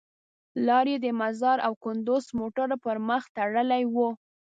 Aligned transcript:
لار 0.65 0.85
یې 0.91 0.97
د 1.05 1.07
مزار 1.21 1.57
او 1.67 1.73
کندوز 1.83 2.25
موټرو 2.39 2.77
پر 2.83 2.95
مخ 3.09 3.23
تړلې 3.37 3.83
وه. 3.93 4.09